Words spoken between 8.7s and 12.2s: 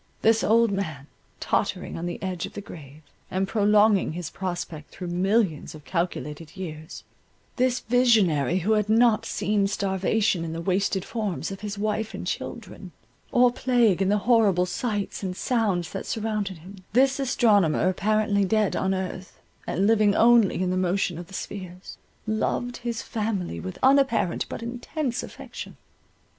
had not seen starvation in the wasted forms of his wife